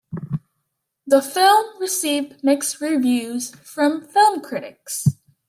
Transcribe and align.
The 1.05 1.21
film 1.21 1.79
received 1.79 2.43
mixed 2.43 2.81
reviews 2.81 3.53
from 3.57 4.01
film 4.01 4.41
critics. 4.41 5.05